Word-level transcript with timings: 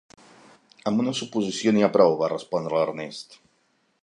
"Amb 0.91 1.03
una 1.03 1.13
suposició 1.19 1.75
n'hi 1.77 1.87
ha 1.89 1.93
prou", 1.99 2.19
va 2.23 2.33
respondre 2.35 2.81
l'Ernest. 2.81 3.43